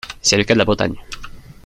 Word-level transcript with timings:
C’est 0.19 0.35
le 0.37 0.43
cas 0.45 0.55
de 0.55 0.57
la 0.57 0.65
Bretagne. 0.65 0.95